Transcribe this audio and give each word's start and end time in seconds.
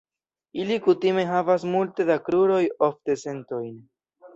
Ili 0.63 0.77
kutime 0.85 1.27
havas 1.33 1.67
multe 1.75 2.09
da 2.11 2.19
kruroj, 2.25 2.61
ofte 2.93 3.23
centojn. 3.29 3.75